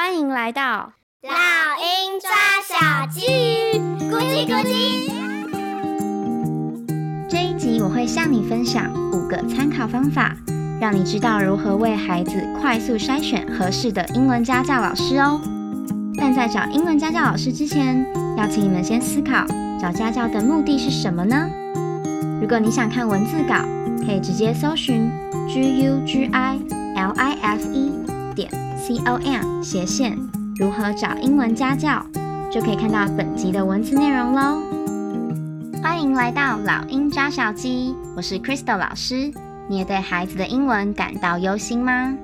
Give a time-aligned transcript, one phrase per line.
[0.00, 0.92] 欢迎来到
[1.22, 1.30] 老
[1.82, 2.30] 鹰抓
[2.62, 3.26] 小鸡，
[4.08, 5.10] 咕叽咕叽。
[7.28, 10.36] 这一集我会向你分享五个参考方法，
[10.80, 15.40] 让你知道如何为孩子快速筛选合适的英文家教老师哦。
[16.16, 18.06] 但在找英文家教老师之前，
[18.36, 19.44] 要请你们先思考
[19.80, 21.50] 找家教的目的是什么呢？
[22.40, 23.56] 如果你想看文字稿，
[24.06, 25.10] 可以直接搜寻
[25.48, 26.56] g u g i
[26.94, 27.90] l i f e
[28.36, 30.16] 点 c o m 斜线
[30.56, 32.00] 如何找英文家教，
[32.48, 34.62] 就可以看到本集的文字内容喽。
[35.82, 39.32] 欢迎来到老鹰抓小鸡，我是 Crystal 老师。
[39.68, 42.14] 你也对孩子的英文感到忧心吗？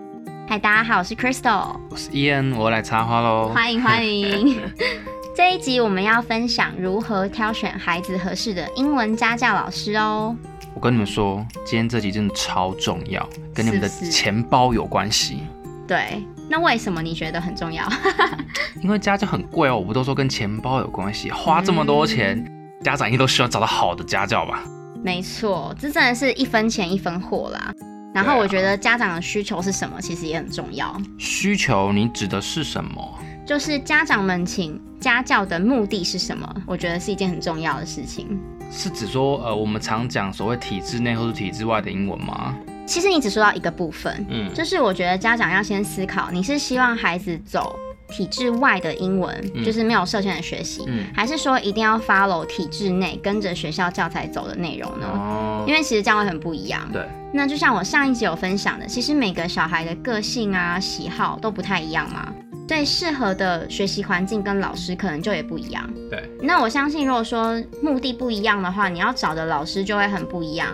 [0.47, 3.51] 嗨，大家好，我是 Crystal，我是 Ian，我来插花喽。
[3.53, 4.61] 欢迎欢迎。
[5.37, 10.37] 这一集我们要分享如何挑选孩子合适的英文家教老师哦。
[10.73, 15.43] 我跟你们说，今天这集真的超重要，跟你们的钱包有关系。
[15.87, 17.87] 对，那为什么你觉得很重要？
[18.83, 24.63] 因为家教很贵哦，我不都说跟钱包有关系，花这么多钱，嗯、家长一定都需要找到好的家教吧？
[25.03, 27.73] 没错，这真的是一分钱一分货啦。
[28.15, 30.97] 然后我觉得家长的需求是什么，其实也很重要。
[31.19, 33.19] 需求你指的是什么？
[33.45, 36.49] 就是家长们请家教的目的是什么？
[36.67, 38.41] 我觉得是一件很重要的事情。
[38.71, 42.55] 是指说，呃，我们常讲所谓体制内或是体制外的英文吗？
[42.87, 55.07] 其实你只说到一个部分，嗯，就是我觉得家长要先思考，你是希望孩子走体制外的英文，嗯、就是没有设限的学习，嗯，还是说一定要 follow 体制内跟着学校教材走的内容呢？
[55.07, 56.87] 哦，因为其实这样会很不一样。
[56.93, 62.31] 对，那就像我上一集有分享的，其实每个小孩的个性啊、喜好都不太一样嘛，
[62.69, 65.89] 所以适合的学习环境跟老师可能就也不一样。
[66.11, 70.69] 对，那我相信如果说目的不一样的话，你要找的老师就会很不一样。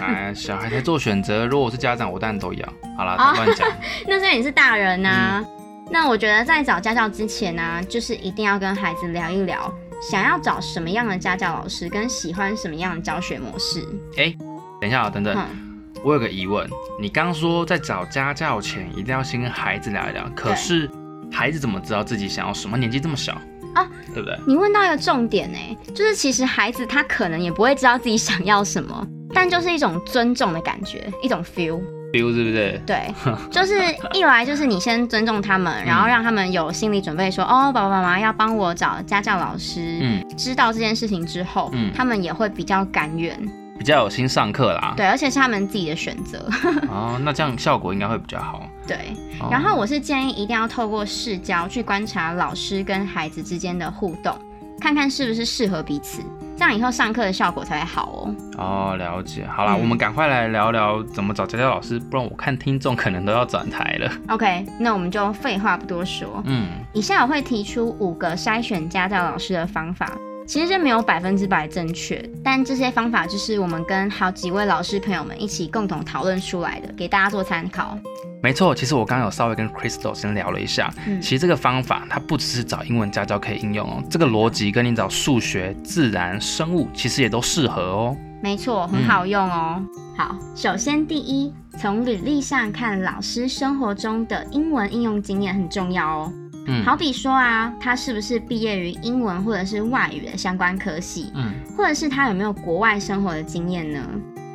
[0.00, 1.46] 哎，小孩在做选择。
[1.46, 2.66] 如果我是家长，我当然都要。
[2.96, 3.66] 好了，乱讲。
[3.66, 5.44] Oh, 那是你是大人呐、啊。
[5.44, 13.80] 嗯、那我觉得在找家教之前呢、啊，就是一定要跟孩子聊一聊，想要找什么样的家教老师，跟喜欢什么样的教学模式。
[14.16, 14.38] 哎、欸，
[14.80, 16.68] 等一下，等等，嗯、我有个疑问。
[17.00, 20.28] 你刚说在找家教前，一定要先跟孩子聊一聊。
[20.34, 20.90] 可是
[21.30, 22.76] 孩子怎么知道自己想要什么？
[22.76, 23.32] 年纪这么小
[23.74, 24.38] 啊，对不对？
[24.46, 25.58] 你问到一个重点呢，
[25.94, 29.06] 就是其实孩子他可能也不会知道自己想要什么。
[29.36, 32.80] 但就是一种尊重的感觉，一种 feel，feel 是不是？
[32.86, 33.14] 对，
[33.50, 33.74] 就是
[34.14, 43.38] 一来就是你先尊重他们，然后让他们有心理准备说，说哦，爸爸妈妈要帮我找家教老师，嗯，知道这件事情之后，嗯，他们也会比较甘愿，
[43.78, 44.94] 比较有心上课啦。
[44.96, 46.48] 对，而且是他们自己的选择。
[46.88, 48.62] 哦，那这样效果应该会比较好。
[48.88, 49.14] 对，
[49.50, 54.34] 然后我是建议一定要透过试教去观察老师跟孩子之间的互动。
[54.78, 56.22] 看看是不是适合彼此，
[56.56, 58.34] 这样以后上课的效果才会好哦。
[58.56, 59.46] 哦，了解。
[59.46, 64.10] 好啦，嗯、我们赶快来聊聊怎么找家教老师，不然我看听众可能都要转台了。
[64.28, 66.42] OK，那我们就废话不多说。
[66.46, 70.10] 嗯，以下我会提出五个筛选家教老师的方法。
[70.46, 77.98] 其实这没有百分之百正确，但这些方法就是我们跟好几位老师朋友们一起共同讨论出来的，给大家做参考。
[78.40, 88.16] 没错，其实我刚刚有稍微跟 Crystal 先聊了一下，嗯、其实这个方法它不只是找英文家教可以应用哦，这个逻辑跟你找数学、自然、生物其实也都适合哦。
[88.40, 89.76] 没错，很好用哦。
[89.78, 96.32] 嗯、好，首先第一，从履历上看老师生活中的英文应用经验很重要哦。
[96.66, 101.30] 嗯，好比说啊，他是不是毕业于英文或者是外语的相关科系？
[101.34, 104.00] 嗯，或者是他有没有国外生活的经验呢？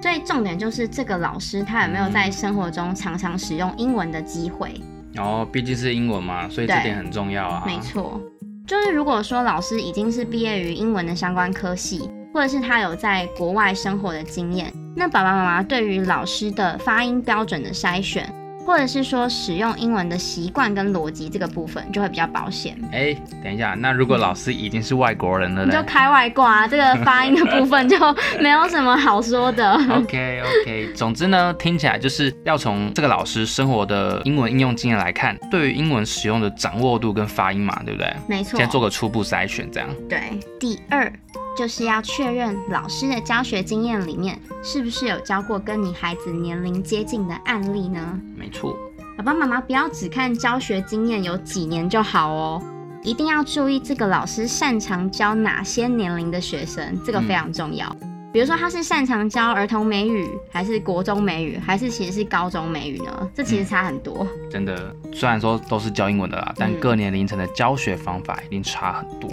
[0.01, 4.73] 所以重点就是这个老师他有没有在生活中常常使用英文的机会？
[5.17, 7.63] 哦，毕竟是英文嘛，所以这点很重要啊。
[7.65, 8.19] 没错，
[8.65, 18.27] 就是如果说老师已经是毕业于英文的相关科系，或者是他有在国外生活的经验，那爸爸妈妈对于老师的发音标准的筛选。
[18.65, 22.77] 或者是说使用英文的习惯跟逻辑这个部分就会比较保险。
[22.91, 25.71] 哎，等一下，那如果老师已经是外国人了呢？
[25.71, 27.97] 你就开外挂，这个发音的部分就
[28.39, 29.73] 没有什么好说的。
[29.73, 38.13] OK OK，总之呢，听起来就是要从这个老师生活的英文应用经验来看，对于英文使用的掌握度跟发音嘛，对不对？
[38.27, 38.57] 没错。
[38.57, 39.89] 先做个初步筛选，这样。
[40.07, 40.19] 对。
[40.59, 41.11] 第二。
[41.57, 48.19] 就是要确认老师的教学经验里面是不是有教过跟你孩子年龄接近的案例呢？
[48.35, 48.75] 没错，
[49.17, 52.63] 爸爸妈妈不要只看教学经验有几年就好哦，
[53.03, 57.85] 一定要注意这个老师擅长教哪些年龄的学生，这个非常重要。
[58.01, 63.29] 嗯、比如说他是擅长教儿童美语，还是国中美语，还是其实是高中美语呢？
[63.35, 64.25] 这其实差很多。
[64.25, 69.29] 嗯、真的，虽然说都是教英文的啦，但各年龄层的教学方法一定差很多。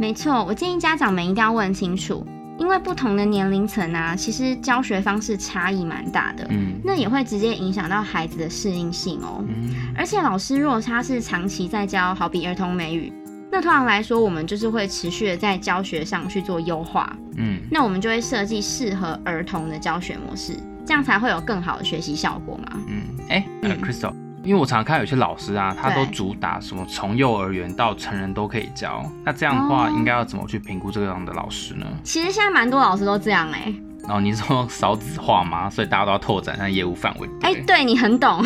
[0.00, 2.26] 没错，我建议家长们一定要问清楚，
[2.58, 9.44] 因为不同的年龄层啊，其实教学方式差异蛮大的，嗯，那也会直接影响到孩子的适应性哦。
[9.46, 13.12] 嗯，而且老师如果他是长期在教，好比儿童美语，
[13.52, 20.56] 那通常来说，我们就是会持续的在教学上去做优化，嗯，那我们就会设计适合儿童的教学模式，
[20.86, 22.72] 这样才会有更好的学习效果嘛。
[22.88, 24.14] 嗯，哎、欸，呃，Crystal。
[24.42, 31.86] 因为我常常看有些老师啊，他都主打什么从幼儿园到成人都可以教，那这样的话，应该要怎么去评估这样的老师呢？
[32.02, 33.82] 其实现在蛮多老师都这样哎、欸。
[34.08, 35.68] 哦，你说少子化吗？
[35.68, 37.28] 所以大家都要拓展他业务范围。
[37.42, 38.42] 哎、欸，对你很懂。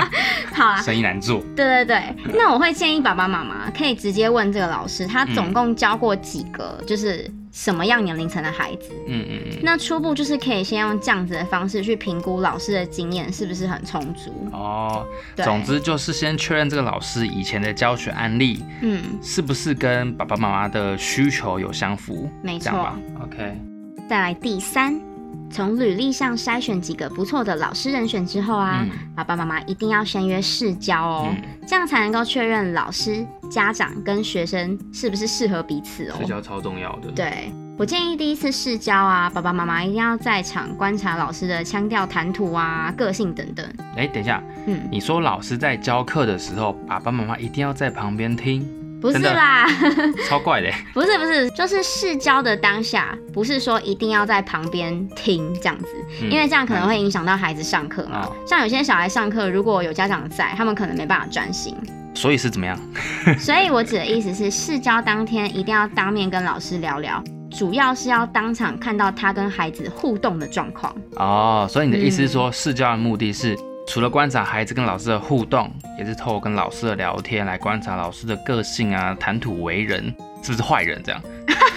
[0.52, 1.40] 好啊，生意难做。
[1.56, 7.28] 对对对，那我会建议爸爸妈妈可以直接问这个老师，他总共教过几个，嗯、就是。
[7.58, 8.90] 什么样年龄层的孩子？
[9.08, 9.58] 嗯嗯嗯。
[9.64, 14.30] 那初步就是可以先用这样子的方式去评估老师的经验是不是很充足。
[14.52, 22.30] 哦，总之就是先确认这个老师以前的教学案例，嗯，是不是跟爸爸妈妈的需求有相符？
[22.44, 22.96] 没错。
[23.20, 23.60] OK。
[24.08, 25.07] 再来第三。
[25.50, 36.16] 从履历上筛选几个不错的老师人选之后啊，嗯、爸爸妈妈一定要先约试教哦，嗯、这样才能够确认老师、家长跟学生是不是适合彼此哦。
[36.20, 37.10] 试教超重要的。
[37.12, 43.66] 对，我建议第一次试教啊，爸爸妈妈一定要在场观察老师的腔调、谈吐啊、个性等等。
[43.96, 48.66] 哎，等一下，嗯，你说老师在教课的时候，爸爸妈妈一定要在旁边听？
[49.00, 49.66] 不是啦，
[50.28, 50.68] 超怪的。
[50.92, 55.86] 不是不是，就是试教的当下，不是说一定要在旁边听这样子，
[56.20, 58.28] 嗯、因为这样可能会影响到孩子上课嘛。
[58.28, 61.76] 嗯、像有些小孩上课，如果有家长在，他们可能没办法专心。
[62.14, 62.76] 所以是怎么样？
[63.38, 67.22] 所以我指的意思是，试教当天一定要当面跟老师聊聊，
[67.56, 70.92] 主要是要当场看到他跟孩子互动的状况。
[71.14, 73.56] 哦，所以你的意思是说，试教的目的是？
[73.88, 81.20] 除了观察孩子跟老师的互动，也是透过跟老师的聊天来观察老师的个性啊、谈吐为人，是不是坏人这样？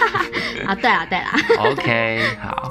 [0.68, 1.32] 啊，对啦，对啦。
[1.58, 2.70] OK，好。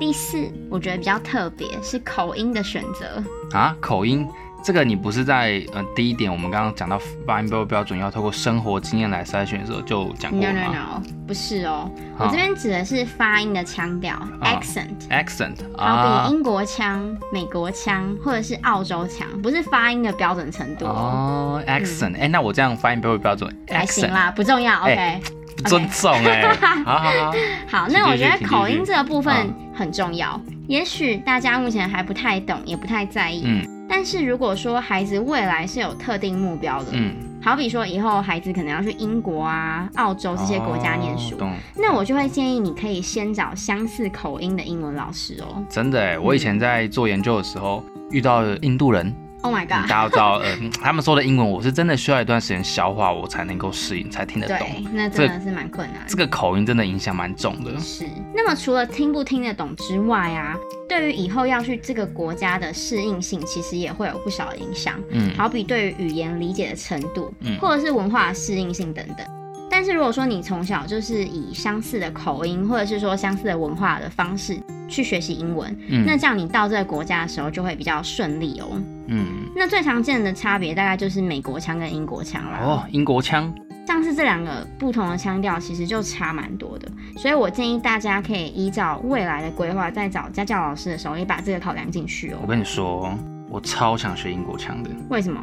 [0.00, 3.22] 第四，我觉得比较特别是口音的选择
[3.56, 4.28] 啊，口音。
[4.64, 21.60] 这个你不是在呃第一点，我们刚刚讲到发音标标准要透过生活经验来筛选的时候就讲过吗？No no no，不是哦，我这边指的是发音的腔调 accent，accent，好比英国腔、美国腔或者是澳洲腔，不是发音的标准程度哦。
[21.66, 23.52] accent，哎，那我这样发音标不标准？
[23.68, 24.80] 还行啦，不重要。
[24.82, 25.20] OK，
[25.64, 26.54] 尊重哎，
[26.84, 27.32] 好好好。
[27.68, 33.42] 好，那我觉得口音这个部分很重要，也许大家目前还不太懂，也不太在意。
[33.44, 33.71] 嗯。
[33.88, 45.62] 但是如果说孩子未来是有特定目标的，嗯，好比说以后孩子可能要去英国啊、澳洲这些国家念书，哦、那我就会建议你可以先找相似口音的英文老师哦。
[45.68, 49.14] 真的哎，我以前在做研究的时候、嗯、遇到印度人。
[49.42, 49.88] Oh my god！
[49.88, 54.58] 大家都知道，呃，他们说的英文，我是真的需要一段时间消化，我才能够适应，才听得懂。
[54.58, 56.06] 对，那真的是蛮困难的。
[56.06, 57.78] 这个口音真的影响蛮重的。
[57.80, 58.06] 是。
[58.34, 60.56] 那么除了听不听得懂之外啊，
[60.88, 64.94] 对于以后要去这个国家的适应性，其实也会有不少的影响。
[65.10, 65.34] 嗯。
[65.36, 69.26] 好比对于语言理解的程度，嗯，或者是文化的适应性等等。
[69.68, 74.56] 但是如果说你从小就是以相似的口音，或者是说相似的文化的方式
[74.86, 78.68] 去学习英文，嗯，那这样你到这个国家的时候就会比较顺利哦。
[79.14, 82.58] 嗯，那最常见的差别大概就是美国腔跟英国腔了。
[82.58, 83.52] 哦，英国腔，
[83.86, 86.88] 像是这两个不同的腔调，其实就差蛮多的。
[87.18, 92.38] 所以我建议大家可以依照未来的规划，在找家教老师的时候，也把这个考量进去哦。
[92.40, 93.12] 我跟你说，
[93.50, 94.88] 我超想学英国腔的。
[95.10, 95.40] 为什么？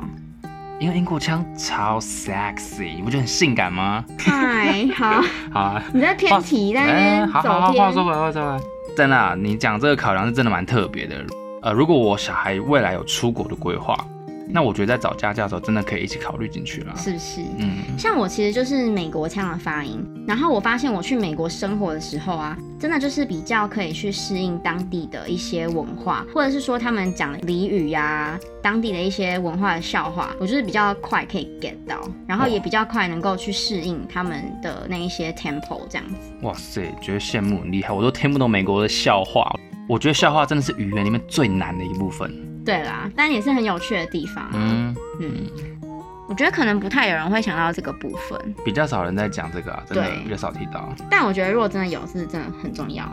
[0.80, 4.04] 因为英国腔超 sexy，你不觉得很性感吗？
[4.18, 5.22] 嗨， 好，
[5.52, 5.84] 好啊。
[5.94, 7.44] 你在偏题，在那边走偏。
[7.44, 8.64] 好好好，话说回来，话说回来。
[8.96, 11.16] 真的啊，你讲这个考量是真的蛮特别的。
[11.62, 13.98] 呃，如果我小孩未来有出国的规划。
[14.52, 17.40] 那我觉得在找家教的时候，真的可以一起考虑进去了，是不是？
[17.60, 36.16] 嗯，像我其实就是美国腔的发音，然后我发现我去美国生活的时候啊，真的就是比较可以去适应当地的一些文化，或者是说他们讲俚语呀，当地的一些文化的笑话，我就是比较快可以 get 到，然后也比较快能够去适应他们的那一些 tempo 这样子。
[36.42, 39.48] 哇塞，觉得羡慕很厉害，我都听不懂美国的笑话，
[39.90, 42.32] 我觉得笑话真的是语言里面最难的一部分。
[42.64, 44.48] 对啦，但也是很有趣的地方。
[44.54, 45.50] 嗯嗯，
[46.28, 50.94] 我觉得可能不太有人会想到这个部分，比较少人在讲这个啊，真的比较少提到。
[51.10, 53.04] 但我觉得如果真的有，是真的很重要。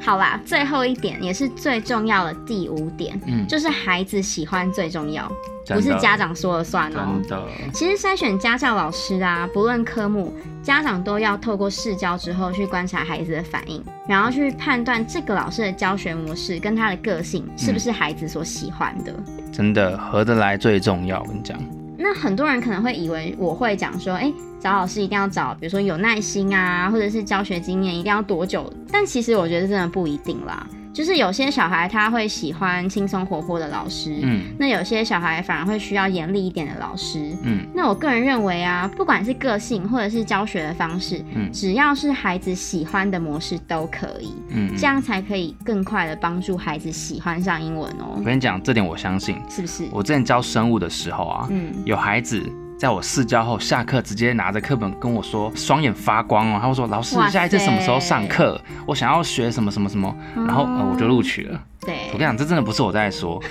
[0.00, 5.30] 好啦，最后一点也是最重要的第五点，嗯，就是孩子喜欢最重要，
[5.68, 7.20] 不是家长说了算哦。
[7.22, 7.42] 真的。
[7.72, 19.12] 其实筛选家教老师啊，不论科目，家长都要透过试教之后去观察孩子的反应，然后去判断这个老师的教学模式跟他的个性是不是孩子所喜欢的。
[19.52, 21.58] 真的合得来最重要，我跟你讲。
[21.98, 28.72] 那很多人可能会以为我会讲说，哎、找老师一定要找，比如说有耐心啊，或者是教学经验一定要多久？
[28.92, 30.66] 但其实我觉得真的不一定啦。
[30.96, 37.66] 就是有些小孩他会喜欢轻松活泼的老师，嗯，那有些小孩反而会需要严厉一点的老师，嗯。
[37.74, 48.14] 那我个人认为啊，不管是个性或者是教学的方式，嗯，只要是孩子喜欢的模式都可以，嗯，这样才可以更快的帮助孩子喜欢上英文哦。
[48.16, 49.84] 我跟你讲，这点我相信，是不是？
[49.92, 52.42] 我之前教生物的时候啊，嗯，有孩子。
[52.78, 56.58] 在我试教后，下课直接拿着课本跟我说，双眼发光哦。
[56.60, 58.60] 他会说：“老师，下一次什么时候上课？
[58.86, 61.58] 我想要学什么什么什么。”然后、呃、我就录取了。
[61.80, 63.42] 对，我跟你讲，这真的不是我在说。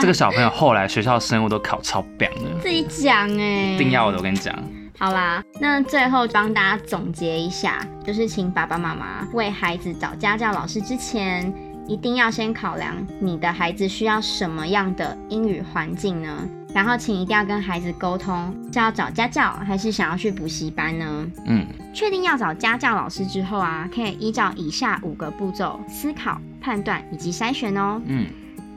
[0.00, 2.60] 这个小朋友后来学校生物都考超棒的。
[2.60, 4.16] 自己讲哎，一定要的。
[4.16, 4.52] 我跟你讲。
[4.98, 11.52] 好啦，那最后帮大家总结一下，就是请爸爸妈妈为孩子找家教老师之前，
[11.86, 16.36] 一定要先考量你的孩子需要什么样的英语环境呢？
[16.74, 21.30] 然后，请一定要跟孩子沟通，是要找家教还是想要去补习班呢？
[21.46, 28.00] 嗯，确定要找家教老师之后啊，可以依照以下五个步骤思考、判断以及筛选哦。
[28.06, 28.26] 嗯，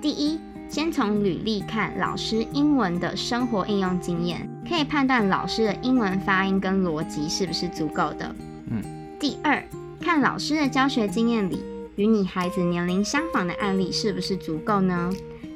[0.02, 0.38] 第一，
[0.68, 8.36] 先从履历看老师英文的生活应用经验，可以判断老师的英文发音跟逻辑是不是足够的。
[8.70, 8.84] 嗯，
[9.18, 9.64] 第二，
[10.02, 11.64] 看老师的教学经验里
[11.96, 15.10] 与你孩子年龄相仿的案例是不是足够呢？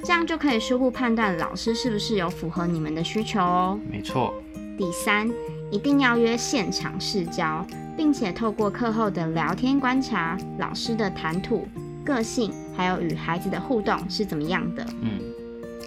[0.04, 3.80] 这样就可以初步判断老师是不是有符合你们的需求哦。
[3.92, 4.34] 没错。
[4.78, 5.30] 第三，
[5.70, 7.66] 一定要约现场试教，
[7.98, 11.68] 并且透过课后的聊天观察老师的谈吐、
[12.06, 14.86] 个性，还有与孩子的互动是怎么样的。
[15.02, 15.20] 嗯。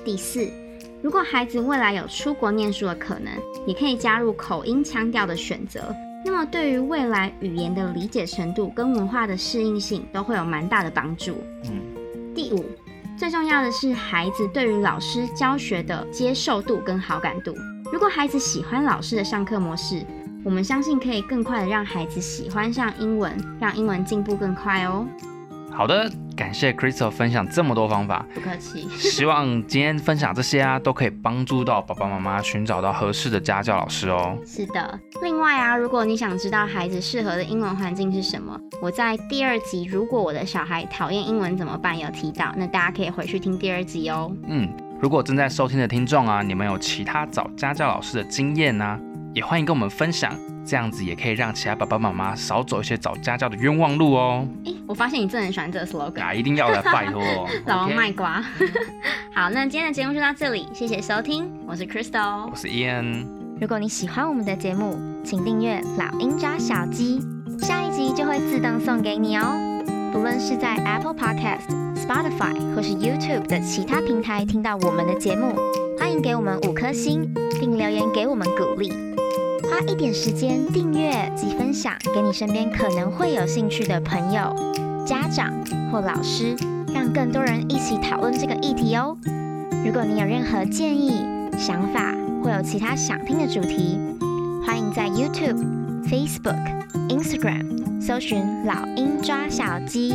[0.05, 0.47] 第四，
[1.03, 3.33] 如果孩子未来有出国念书的可能，
[3.67, 5.95] 也可以加入口音腔调的选择。
[6.25, 11.35] 那么对于未来语言的理解程度跟文化的适应性，都会有蛮大的帮助。
[11.65, 11.81] 嗯。
[12.35, 12.65] 第五。
[13.23, 17.55] 最重要的是，孩子对于老师教学的接受度跟好感度。
[17.93, 20.05] 如果孩子喜欢老师的上课模式，
[20.45, 25.07] 我们相信可以更快的让孩子喜欢上英文，让英文进步更快哦。
[25.75, 28.89] 好的，感谢 Crystal 分享这么多方法，不客气。
[28.91, 34.39] 希望今天分享这些啊，都可以帮助到爸爸妈妈寻找到合适的家教老师哦。
[34.47, 44.31] 是的，另外啊，如果你想知道孩子适合的英文环境是什么，我在第二集《如果我的小孩讨厌英文怎么办》有提到，那大家可以回去听第二集哦。
[44.49, 44.69] 嗯，
[45.01, 49.01] 如果正在收听的听众啊，你们有其他找家教老师的经验呢、啊，
[49.35, 50.33] 也欢迎跟我们分享。
[50.65, 54.47] 这样子也可以让其他爸爸妈妈少走一些找家教的冤枉路哦。
[54.65, 57.21] 哎，我发现你真的很喜欢这个 slogan 啊，一定要的，拜托。
[57.67, 58.41] 老王卖瓜。
[59.35, 63.27] 好，那今天的节目就到这里，谢谢收听，我是 Crystal，我是 Ian。
[63.61, 67.21] 如果你喜欢我们的节目，请订阅老鹰抓小鸡，
[67.59, 69.59] 下一集就会自动送给你哦。
[70.13, 75.57] 不论是在 Apple Podcast、Spotify 或是 YouTube 的其他平台听到我们的节目，
[75.99, 79.12] 欢迎给我们五颗星，并留言给我们鼓励。
[79.73, 84.55] 花一点时间订阅及分享给你身边可能会有兴趣的朋友、
[85.07, 85.51] 家长
[85.91, 86.55] 或老师，
[86.93, 89.17] 让更多人一起讨论这个议题哦。
[89.83, 91.25] 如果你有任何建议、
[91.57, 92.15] 想法，
[92.45, 93.99] 或有其他想听的主题，
[94.63, 95.65] 欢迎在 YouTube、
[96.05, 100.11] Facebook、Instagram 搜寻“老鹰抓小鸡”，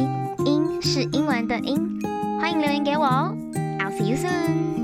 [0.45, 1.99] 英是英文的英，
[2.39, 3.35] 欢迎留言给我哦。
[3.79, 4.76] I'll see you soon.